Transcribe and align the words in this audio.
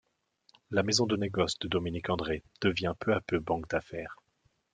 La 0.71 0.81
maison 0.81 1.05
de 1.05 1.15
négoce 1.15 1.59
de 1.59 1.67
Dominique 1.67 2.09
André 2.09 2.41
devient 2.59 2.95
peu 2.97 3.13
à 3.13 3.21
peu 3.21 3.37
banque 3.37 3.69
d'affaires. 3.69 4.17